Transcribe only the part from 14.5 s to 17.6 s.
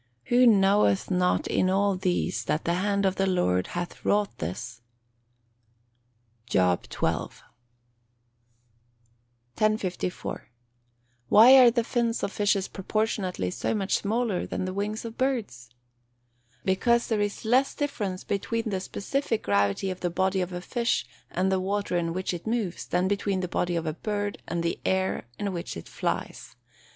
the wings of birds? Because there is